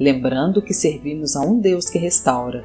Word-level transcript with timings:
lembrando 0.00 0.62
que 0.62 0.72
servimos 0.72 1.36
a 1.36 1.42
um 1.42 1.60
Deus 1.60 1.90
que 1.90 1.98
restaura. 1.98 2.64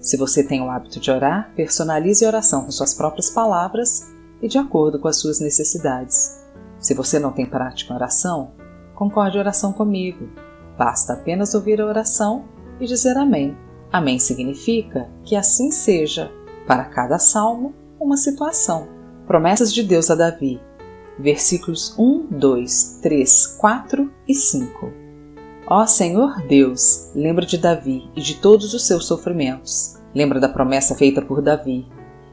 Se 0.00 0.16
você 0.16 0.42
tem 0.42 0.62
o 0.62 0.70
hábito 0.70 0.98
de 0.98 1.10
orar, 1.10 1.52
personalize 1.54 2.24
a 2.24 2.28
oração 2.28 2.64
com 2.64 2.70
suas 2.70 2.94
próprias 2.94 3.28
palavras 3.28 4.10
e 4.40 4.48
de 4.48 4.56
acordo 4.56 4.98
com 4.98 5.06
as 5.06 5.20
suas 5.20 5.38
necessidades. 5.38 6.42
Se 6.78 6.94
você 6.94 7.18
não 7.18 7.32
tem 7.32 7.44
prática 7.44 7.92
em 7.92 7.96
oração, 7.96 8.52
concorde 8.94 9.36
a 9.36 9.40
oração 9.40 9.70
comigo. 9.70 10.30
Basta 10.78 11.12
apenas 11.12 11.54
ouvir 11.54 11.78
a 11.78 11.86
oração 11.86 12.46
e 12.80 12.86
dizer 12.86 13.18
Amém. 13.18 13.54
Amém 13.92 14.18
significa 14.18 15.10
que 15.24 15.36
assim 15.36 15.70
seja, 15.70 16.32
para 16.66 16.84
cada 16.86 17.18
salmo, 17.18 17.74
uma 18.00 18.16
situação. 18.16 18.88
Promessas 19.26 19.72
de 19.72 19.82
Deus 19.82 20.10
a 20.10 20.14
Davi. 20.14 20.60
Versículos 21.18 21.94
1, 21.98 22.26
2, 22.30 22.98
3, 23.02 23.46
4 23.58 24.10
e 24.28 24.34
5. 24.34 25.05
Ó 25.68 25.84
Senhor 25.84 26.42
Deus, 26.46 27.10
lembra 27.12 27.44
de 27.44 27.58
Davi 27.58 28.08
e 28.14 28.20
de 28.20 28.36
todos 28.36 28.72
os 28.72 28.86
seus 28.86 29.04
sofrimentos. 29.04 29.96
Lembra 30.14 30.38
da 30.38 30.48
promessa 30.48 30.94
feita 30.94 31.20
por 31.20 31.42
Davi. 31.42 31.84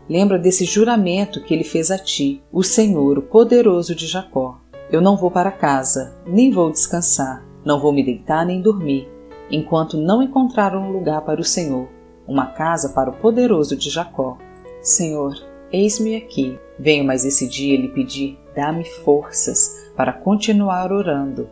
Lembra 0.07 0.37
desse 0.37 0.65
juramento 0.65 1.41
que 1.41 1.51
ele 1.51 1.63
fez 1.63 1.89
a 1.89 1.97
ti, 1.97 2.43
o 2.51 2.61
Senhor, 2.61 3.17
o 3.17 3.23
poderoso 3.23 3.95
de 3.95 4.05
Jacó. 4.05 4.61
Eu 4.91 5.01
não 5.01 5.17
vou 5.17 5.31
para 5.31 5.51
casa, 5.51 6.15
nem 6.27 6.51
vou 6.51 6.69
descansar, 6.69 7.43
não 7.65 7.79
vou 7.79 7.91
me 7.91 8.03
deitar 8.03 8.45
nem 8.45 8.61
dormir, 8.61 9.09
enquanto 9.49 9.97
não 9.97 10.21
encontrar 10.21 10.75
um 10.77 10.91
lugar 10.91 11.21
para 11.21 11.41
o 11.41 11.43
Senhor, 11.43 11.87
uma 12.27 12.45
casa 12.45 12.89
para 12.89 13.09
o 13.09 13.15
poderoso 13.17 13.75
de 13.75 13.89
Jacó. 13.89 14.37
Senhor, 14.79 15.33
eis-me 15.71 16.15
aqui. 16.15 16.59
Venho 16.77 17.03
mais 17.03 17.25
esse 17.25 17.49
dia 17.49 17.81
lhe 17.81 17.87
pedir, 17.87 18.37
dá-me 18.55 18.85
forças 18.85 19.89
para 19.97 20.13
continuar 20.13 20.91
orando, 20.91 21.49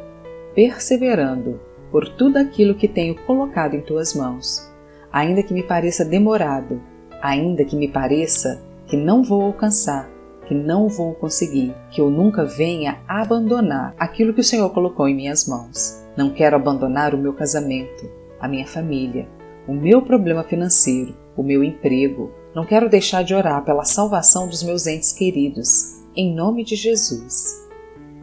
perseverando 0.53 1.70
por 1.91 2.07
tudo 2.07 2.37
aquilo 2.37 2.73
que 2.73 2.87
tenho 2.87 3.15
colocado 3.25 3.75
em 3.75 3.81
tuas 3.81 4.15
mãos. 4.15 4.67
Ainda 5.11 5.43
que 5.43 5.53
me 5.53 5.61
pareça 5.61 6.05
demorado, 6.05 6.81
ainda 7.21 7.65
que 7.65 7.75
me 7.75 7.87
pareça 7.87 8.63
que 8.87 8.95
não 8.95 9.21
vou 9.21 9.41
alcançar, 9.41 10.09
que 10.47 10.55
não 10.55 10.87
vou 10.87 11.13
conseguir, 11.13 11.75
que 11.91 11.99
eu 11.99 12.09
nunca 12.09 12.45
venha 12.45 12.99
abandonar 13.07 13.93
aquilo 13.99 14.33
que 14.33 14.39
o 14.39 14.43
Senhor 14.43 14.69
colocou 14.69 15.07
em 15.07 15.15
minhas 15.15 15.45
mãos. 15.45 16.01
Não 16.15 16.29
quero 16.29 16.55
abandonar 16.55 17.13
o 17.13 17.17
meu 17.17 17.33
casamento, 17.33 18.09
a 18.39 18.47
minha 18.47 18.65
família, 18.65 19.27
o 19.67 19.73
meu 19.73 20.01
problema 20.01 20.43
financeiro, 20.43 21.15
o 21.35 21.43
meu 21.43 21.63
emprego. 21.63 22.31
Não 22.55 22.65
quero 22.65 22.89
deixar 22.89 23.23
de 23.23 23.33
orar 23.33 23.63
pela 23.63 23.85
salvação 23.85 24.47
dos 24.47 24.63
meus 24.63 24.87
entes 24.87 25.11
queridos, 25.11 26.01
em 26.15 26.33
nome 26.33 26.63
de 26.63 26.75
Jesus. 26.75 27.69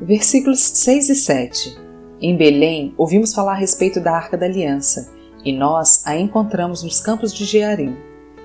Versículos 0.00 0.60
6 0.60 1.08
e 1.08 1.14
7 1.14 1.87
em 2.20 2.36
Belém, 2.36 2.92
ouvimos 2.96 3.32
falar 3.32 3.52
a 3.52 3.58
respeito 3.58 4.00
da 4.00 4.12
Arca 4.12 4.36
da 4.36 4.46
Aliança, 4.46 5.12
e 5.44 5.52
nós 5.52 6.02
a 6.04 6.16
encontramos 6.16 6.82
nos 6.82 7.00
campos 7.00 7.32
de 7.32 7.44
Jearim. 7.44 7.96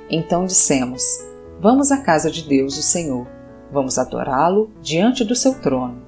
Então 0.09 0.45
dissemos: 0.45 1.03
Vamos 1.59 1.91
à 1.91 1.97
casa 1.97 2.29
de 2.29 2.47
Deus, 2.47 2.77
o 2.77 2.83
Senhor. 2.83 3.27
Vamos 3.71 3.97
adorá-lo 3.97 4.69
diante 4.81 5.23
do 5.23 5.35
seu 5.35 5.55
trono. 5.55 6.01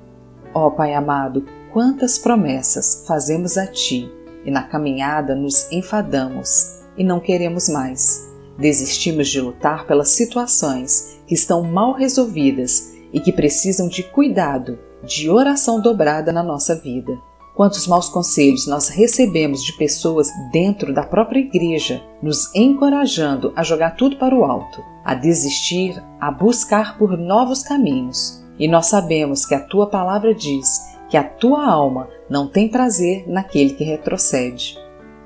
Ó 0.53 0.69
Pai 0.69 0.93
amado, 0.93 1.43
quantas 1.73 2.19
promessas 2.19 3.03
fazemos 3.07 3.57
a 3.57 3.65
ti, 3.65 4.11
e 4.45 4.51
na 4.51 4.63
caminhada 4.63 5.33
nos 5.33 5.71
enfadamos 5.71 6.81
e 6.95 7.03
não 7.03 7.19
queremos 7.19 7.67
mais. 7.67 8.31
Desistimos 8.57 9.27
de 9.27 9.41
lutar 9.41 9.85
pelas 9.87 10.09
situações 10.09 11.19
que 11.27 11.33
estão 11.33 11.63
mal 11.63 11.93
resolvidas 11.93 12.93
e 13.11 13.19
que 13.19 13.33
precisam 13.33 13.87
de 13.87 14.03
cuidado, 14.03 14.77
de 15.03 15.29
oração 15.29 15.81
dobrada 15.81 16.31
na 16.31 16.43
nossa 16.43 16.75
vida. 16.75 17.17
Quantos 17.55 17.87
maus 17.87 18.09
conselhos 18.09 18.67
nós 18.67 18.89
recebemos 18.89 19.63
de 19.63 19.71
pessoas 19.77 20.27
dentro 20.51 20.93
da 20.93 21.03
própria 21.03 21.39
igreja, 21.39 22.03
nos 22.21 22.53
encorajando 22.53 23.53
a 23.55 23.63
jogar 23.63 23.95
tudo 23.95 24.17
para 24.17 24.35
o 24.35 24.43
alto, 24.43 24.83
a 25.05 25.15
desistir, 25.15 25.95
a 26.19 26.29
buscar 26.29 26.97
por 26.97 27.17
novos 27.17 27.63
caminhos. 27.63 28.43
E 28.59 28.67
nós 28.67 28.87
sabemos 28.87 29.45
que 29.45 29.55
a 29.55 29.61
tua 29.61 29.87
palavra 29.87 30.35
diz 30.35 30.67
que 31.09 31.15
a 31.15 31.23
tua 31.23 31.65
alma 31.65 32.09
não 32.29 32.45
tem 32.45 32.67
prazer 32.67 33.23
naquele 33.25 33.73
que 33.73 33.85
retrocede. 33.85 34.77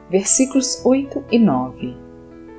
Versículos 0.07 0.85
8 0.85 1.23
e 1.31 1.39
9. 1.39 1.97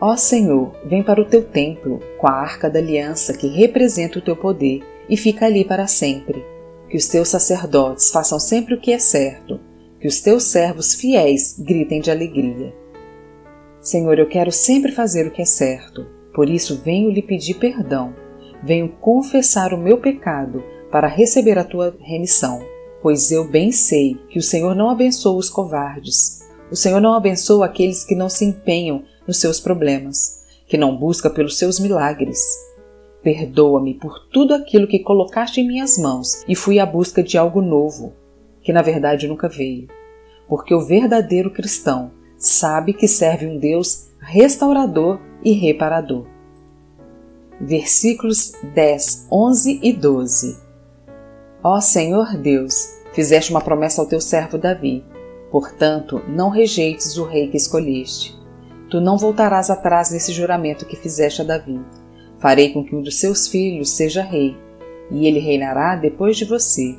Ó 0.00 0.16
Senhor, 0.16 0.72
vem 0.84 1.02
para 1.02 1.20
o 1.20 1.26
teu 1.26 1.44
templo 1.44 2.00
com 2.18 2.26
a 2.26 2.32
arca 2.32 2.68
da 2.68 2.80
aliança 2.80 3.34
que 3.34 3.46
representa 3.46 4.18
o 4.18 4.22
teu 4.22 4.34
poder 4.34 4.82
e 5.08 5.16
fica 5.16 5.46
ali 5.46 5.64
para 5.64 5.86
sempre 5.86 6.49
que 6.90 6.96
os 6.96 7.06
teus 7.06 7.28
sacerdotes 7.28 8.10
façam 8.10 8.40
sempre 8.40 8.74
o 8.74 8.80
que 8.80 8.92
é 8.92 8.98
certo, 8.98 9.60
que 10.00 10.08
os 10.08 10.20
teus 10.20 10.44
servos 10.44 10.94
fiéis 10.94 11.56
gritem 11.58 12.00
de 12.00 12.10
alegria. 12.10 12.74
Senhor, 13.80 14.18
eu 14.18 14.28
quero 14.28 14.50
sempre 14.50 14.90
fazer 14.90 15.26
o 15.26 15.30
que 15.30 15.40
é 15.40 15.44
certo, 15.44 16.04
por 16.34 16.48
isso 16.48 16.82
venho 16.84 17.10
lhe 17.10 17.22
pedir 17.22 17.54
perdão, 17.54 18.14
venho 18.62 18.88
confessar 19.00 19.72
o 19.72 19.78
meu 19.78 19.98
pecado 19.98 20.62
para 20.90 21.06
receber 21.06 21.58
a 21.58 21.64
tua 21.64 21.96
remissão, 22.00 22.60
pois 23.00 23.30
eu 23.30 23.48
bem 23.48 23.70
sei 23.70 24.16
que 24.28 24.38
o 24.38 24.42
Senhor 24.42 24.74
não 24.74 24.90
abençoa 24.90 25.38
os 25.38 25.48
covardes, 25.48 26.40
o 26.70 26.76
Senhor 26.76 27.00
não 27.00 27.14
abençoa 27.14 27.66
aqueles 27.66 28.04
que 28.04 28.14
não 28.14 28.28
se 28.28 28.44
empenham 28.44 29.04
nos 29.26 29.38
seus 29.38 29.60
problemas, 29.60 30.40
que 30.66 30.76
não 30.76 30.96
busca 30.96 31.30
pelos 31.30 31.56
seus 31.56 31.78
milagres. 31.78 32.40
Perdoa-me 33.22 33.94
por 33.94 34.18
tudo 34.32 34.54
aquilo 34.54 34.86
que 34.86 34.98
colocaste 34.98 35.60
em 35.60 35.66
minhas 35.66 35.98
mãos 35.98 36.42
e 36.48 36.54
fui 36.54 36.78
à 36.78 36.86
busca 36.86 37.22
de 37.22 37.36
algo 37.36 37.60
novo, 37.60 38.14
que 38.62 38.72
na 38.72 38.80
verdade 38.80 39.28
nunca 39.28 39.46
veio. 39.46 39.88
Porque 40.48 40.74
o 40.74 40.80
verdadeiro 40.80 41.50
cristão 41.50 42.12
sabe 42.38 42.94
que 42.94 43.06
serve 43.06 43.46
um 43.46 43.58
Deus 43.58 44.08
restaurador 44.18 45.20
e 45.44 45.52
reparador. 45.52 46.26
Versículos 47.60 48.52
10, 48.74 49.28
11 49.30 49.80
e 49.82 49.92
12 49.92 50.70
Ó 51.62 51.78
Senhor 51.78 52.38
Deus, 52.38 52.96
fizeste 53.12 53.50
uma 53.50 53.60
promessa 53.60 54.00
ao 54.00 54.08
teu 54.08 54.20
servo 54.20 54.56
Davi. 54.56 55.04
Portanto, 55.50 56.22
não 56.26 56.48
rejeites 56.48 57.18
o 57.18 57.24
rei 57.24 57.48
que 57.48 57.56
escolheste. 57.58 58.34
Tu 58.88 58.98
não 58.98 59.18
voltarás 59.18 59.68
atrás 59.68 60.08
desse 60.08 60.32
juramento 60.32 60.86
que 60.86 60.96
fizeste 60.96 61.42
a 61.42 61.44
Davi 61.44 61.78
Farei 62.40 62.72
com 62.72 62.82
que 62.82 62.96
um 62.96 63.02
dos 63.02 63.20
seus 63.20 63.46
filhos 63.46 63.90
seja 63.90 64.22
rei, 64.22 64.56
e 65.10 65.26
ele 65.26 65.38
reinará 65.38 65.94
depois 65.94 66.36
de 66.36 66.44
você. 66.46 66.96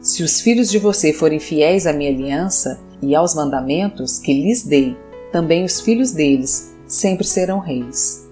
Se 0.00 0.22
os 0.22 0.40
filhos 0.40 0.70
de 0.70 0.78
você 0.78 1.12
forem 1.12 1.38
fiéis 1.38 1.86
à 1.86 1.92
minha 1.92 2.10
aliança 2.10 2.80
e 3.00 3.14
aos 3.14 3.34
mandamentos 3.34 4.18
que 4.18 4.32
lhes 4.32 4.64
dei, 4.64 4.96
também 5.30 5.64
os 5.64 5.80
filhos 5.80 6.12
deles 6.12 6.74
sempre 6.86 7.26
serão 7.26 7.58
reis. 7.58 8.26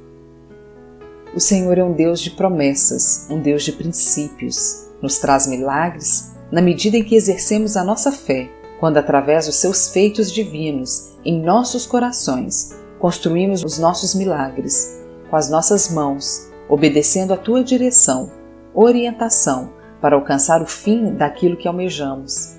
O 1.34 1.38
Senhor 1.38 1.78
é 1.78 1.84
um 1.84 1.92
Deus 1.92 2.20
de 2.20 2.30
promessas, 2.30 3.26
um 3.30 3.40
Deus 3.40 3.62
de 3.62 3.72
princípios. 3.72 4.88
Nos 5.00 5.18
traz 5.18 5.46
milagres 5.46 6.32
na 6.50 6.60
medida 6.60 6.96
em 6.96 7.04
que 7.04 7.14
exercemos 7.14 7.76
a 7.76 7.84
nossa 7.84 8.10
fé, 8.10 8.50
quando, 8.80 8.96
através 8.96 9.46
dos 9.46 9.56
seus 9.56 9.90
feitos 9.90 10.32
divinos 10.32 11.10
em 11.24 11.40
nossos 11.40 11.86
corações, 11.86 12.74
construímos 12.98 13.62
os 13.62 13.78
nossos 13.78 14.14
milagres 14.14 14.99
com 15.30 15.36
as 15.36 15.48
nossas 15.48 15.90
mãos, 15.90 16.50
obedecendo 16.68 17.32
a 17.32 17.36
tua 17.36 17.62
direção, 17.62 18.30
orientação 18.74 19.72
para 20.00 20.16
alcançar 20.16 20.60
o 20.60 20.66
fim 20.66 21.14
daquilo 21.14 21.56
que 21.56 21.68
almejamos. 21.68 22.56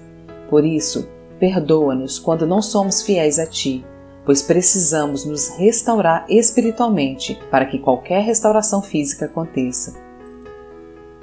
Por 0.50 0.66
isso, 0.66 1.08
perdoa-nos 1.40 2.18
quando 2.18 2.48
não 2.48 2.62
somos 2.62 3.02
fiéis 3.02 3.40
a 3.40 3.46
ti, 3.46 3.86
pois 4.26 4.42
precisamos 4.42 5.26
nos 5.26 5.50
restaurar 5.58 6.26
espiritualmente 6.30 7.40
para 7.50 7.66
que 7.66 7.80
qualquer 7.80 8.24
restauração 8.24 8.82
física 8.82 9.26
aconteça. 9.26 9.94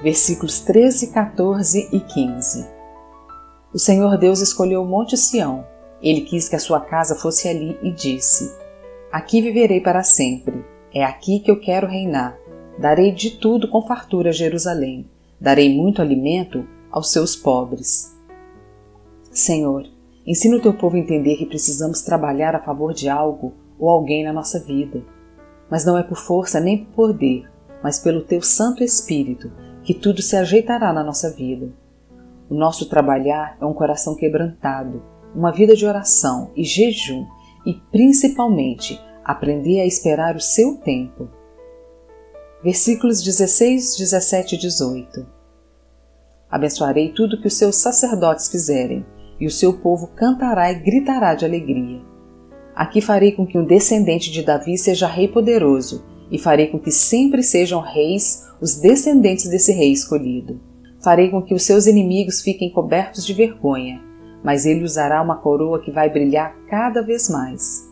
Versículos 0.03 0.61
13, 0.61 1.09
14 1.13 1.89
e 1.93 2.01
15. 2.01 2.67
O 3.73 3.79
Senhor 3.79 4.17
Deus 4.17 4.41
escolheu 4.41 4.83
o 4.83 4.87
Monte 4.87 5.17
Sião. 5.17 5.65
Ele 6.01 6.23
quis 6.23 6.49
que 6.49 6.57
a 6.57 6.61
sua 6.61 6.81
casa 6.81 7.17
fosse 7.17 7.49
ali 7.49 7.79
e 7.83 7.91
disse: 7.91 8.53
Aqui 9.13 9.41
viverei 9.41 9.81
para 9.81 10.03
sempre. 10.03 10.65
É 10.93 11.05
aqui 11.05 11.41
que 11.41 11.51
eu 11.51 11.61
quero 11.61 11.87
reinar. 11.87 12.39
Darei 12.79 13.13
de 13.13 13.31
tudo 13.33 13.69
com 13.69 13.87
fartura 13.87 14.31
a 14.31 14.33
Jerusalém. 14.33 15.09
Darei 15.41 15.75
muito 15.75 16.01
alimento 16.01 16.67
aos 16.91 17.13
seus 17.13 17.37
pobres. 17.37 18.17
Senhor, 19.31 19.85
ensina 20.27 20.57
o 20.57 20.61
teu 20.61 20.73
povo 20.73 20.97
a 20.97 20.99
entender 20.99 21.37
que 21.37 21.47
precisamos 21.47 22.03
trabalhar 22.03 22.55
a 22.55 22.63
favor 22.63 22.95
de 22.95 23.09
algo 23.09 23.53
ou 23.79 23.89
alguém 23.91 24.25
na 24.25 24.33
nossa 24.33 24.59
vida. 24.59 25.05
Mas 25.71 25.85
não 25.85 25.99
é 25.99 26.03
por 26.03 26.17
força 26.17 26.59
nem 26.59 26.85
por 26.85 27.09
poder, 27.09 27.51
mas 27.83 27.99
pelo 27.99 28.23
teu 28.23 28.41
Santo 28.41 28.83
Espírito 28.83 29.53
que 29.83 29.95
tudo 29.95 30.23
se 30.23 30.37
ajeitará 30.37 30.93
na 30.93 31.05
nossa 31.05 31.31
vida. 31.31 31.73
O 32.49 32.55
nosso 32.55 32.89
trabalhar 32.89 33.57
é 33.61 33.65
um 33.65 33.75
coração 33.75 34.15
quebrantado, 34.15 35.03
uma 35.35 35.53
vida 35.53 35.75
de 35.75 35.87
oração 35.87 36.51
e 36.57 36.65
jejum 36.65 37.27
e, 37.67 37.75
principalmente, 37.93 38.99
aprender 39.29 39.83
a 39.83 39.87
esperar 39.87 40.35
o 40.35 40.41
seu 40.41 40.77
tempo. 40.77 41.29
Versículos 42.65 43.23
16, 43.23 43.95
17 43.99 44.55
e 44.55 44.59
18 44.59 45.27
Abençoarei 46.51 47.13
tudo 47.13 47.39
que 47.39 47.47
os 47.47 47.59
seus 47.59 47.77
sacerdotes 47.77 48.49
fizerem, 48.49 49.05
e 49.39 49.47
o 49.47 49.51
seu 49.51 49.75
povo 49.75 50.07
cantará 50.17 50.73
e 50.73 50.77
gritará 50.77 51.35
de 51.35 51.45
alegria. 51.45 52.01
Aqui 52.75 53.03
farei 53.03 53.33
com 53.33 53.47
que 53.47 53.59
um 53.59 53.67
descendente 53.67 54.33
de 54.33 54.43
Davi 54.43 54.79
seja 54.79 55.07
rei 55.07 55.29
poderoso, 55.29 56.07
e 56.31 56.39
farei 56.39 56.69
com 56.69 56.79
que 56.79 56.91
sempre 56.91 57.43
sejam 57.43 57.83
reis 57.83 58.47
os 58.63 58.77
descendentes 58.77 59.49
desse 59.51 59.73
rei 59.73 59.93
escolhido. 59.93 60.59
Farei 61.05 61.29
com 61.29 61.43
que 61.43 61.53
os 61.55 61.65
seus 61.65 61.87
inimigos 61.87 62.41
fiquem 62.41 62.73
cobertos 62.73 63.27
de 63.27 63.35
vergonha, 63.35 64.01
mas 64.43 64.65
ele 64.65 64.85
usará 64.85 65.21
uma 65.21 65.37
coroa 65.37 65.83
que 65.83 65.91
vai 65.91 66.09
brilhar 66.09 66.57
cada 66.71 67.03
vez 67.03 67.29
mais. 67.29 67.88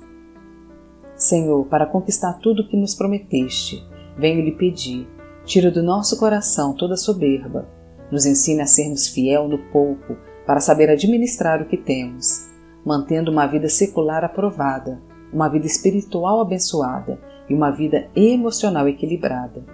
Senhor, 1.26 1.66
para 1.66 1.86
conquistar 1.86 2.34
tudo 2.34 2.62
o 2.62 2.68
que 2.68 2.76
nos 2.76 2.94
prometeste, 2.94 3.84
venho 4.16 4.44
lhe 4.44 4.52
pedir, 4.52 5.08
tira 5.44 5.70
do 5.70 5.82
nosso 5.82 6.18
coração 6.18 6.72
toda 6.72 6.96
soberba, 6.96 7.68
nos 8.10 8.24
ensine 8.24 8.62
a 8.62 8.66
sermos 8.66 9.08
fiel 9.08 9.48
no 9.48 9.58
pouco, 9.70 10.16
para 10.46 10.60
saber 10.60 10.88
administrar 10.88 11.60
o 11.60 11.66
que 11.66 11.76
temos, 11.76 12.48
mantendo 12.84 13.32
uma 13.32 13.46
vida 13.46 13.68
secular 13.68 14.24
aprovada, 14.24 15.02
uma 15.32 15.48
vida 15.48 15.66
espiritual 15.66 16.40
abençoada 16.40 17.20
e 17.48 17.54
uma 17.54 17.72
vida 17.72 18.08
emocional 18.14 18.88
equilibrada. 18.88 19.64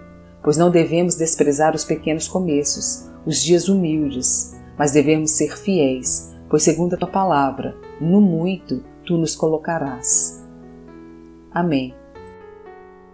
Pois 0.43 0.57
não 0.57 0.71
devemos 0.71 1.15
desprezar 1.15 1.75
os 1.75 1.85
pequenos 1.85 2.27
começos, 2.27 3.07
os 3.25 3.39
dias 3.41 3.69
humildes, 3.69 4.59
mas 4.77 4.91
devemos 4.91 5.31
ser 5.31 5.55
fiéis, 5.55 6.33
pois, 6.49 6.63
segundo 6.63 6.95
a 6.95 6.97
tua 6.97 7.09
palavra, 7.09 7.77
no 8.01 8.19
muito 8.19 8.83
tu 9.05 9.15
nos 9.15 9.35
colocarás. 9.35 10.32
Amém. 11.53 11.93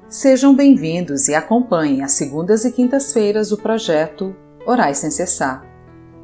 Sejam 0.07 0.55
bem-vindos 0.55 1.27
e 1.27 1.35
acompanhem 1.35 2.01
às 2.01 2.13
segundas 2.13 2.63
e 2.63 2.71
quintas-feiras 2.71 3.51
o 3.51 3.57
projeto 3.57 4.33
Orais 4.65 4.99
Sem 4.99 5.11
Cessar. 5.11 5.65